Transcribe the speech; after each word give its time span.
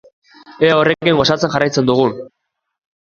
Ea 0.67 0.77
horrekin 0.79 1.19
gozatzen 1.19 1.53
jarraitzen 1.57 1.91
dugun! 1.91 2.17